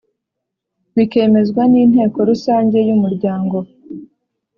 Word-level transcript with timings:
bikemezwa 0.95 1.61
n 1.71 1.73
inteko 1.83 2.17
rusange 2.29 2.77
y 2.87 2.91
umuryango 2.95 3.57